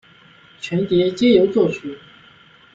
[0.59, 1.95] 全碟皆由作曲。